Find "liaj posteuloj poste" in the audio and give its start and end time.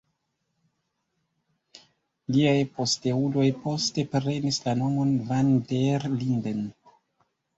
2.35-4.05